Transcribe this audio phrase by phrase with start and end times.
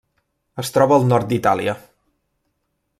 [0.63, 1.77] Es troba al nord d'Itàlia.